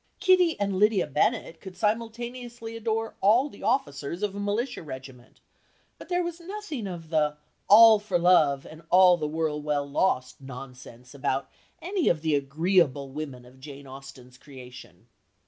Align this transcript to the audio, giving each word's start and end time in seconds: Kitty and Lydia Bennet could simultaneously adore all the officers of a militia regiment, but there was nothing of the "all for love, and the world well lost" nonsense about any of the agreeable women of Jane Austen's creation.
Kitty 0.19 0.59
and 0.59 0.77
Lydia 0.79 1.05
Bennet 1.05 1.61
could 1.61 1.77
simultaneously 1.77 2.75
adore 2.75 3.13
all 3.21 3.49
the 3.49 3.61
officers 3.61 4.23
of 4.23 4.33
a 4.35 4.39
militia 4.39 4.81
regiment, 4.81 5.41
but 5.99 6.09
there 6.09 6.23
was 6.23 6.39
nothing 6.39 6.87
of 6.87 7.09
the 7.11 7.37
"all 7.67 7.99
for 7.99 8.17
love, 8.17 8.65
and 8.65 8.81
the 8.89 9.27
world 9.31 9.63
well 9.63 9.87
lost" 9.87 10.41
nonsense 10.41 11.13
about 11.13 11.51
any 11.83 12.09
of 12.09 12.23
the 12.23 12.33
agreeable 12.33 13.11
women 13.11 13.45
of 13.45 13.59
Jane 13.59 13.85
Austen's 13.85 14.39
creation. 14.39 15.07